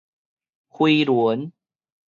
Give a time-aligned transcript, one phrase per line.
[0.71, 1.51] 飛輪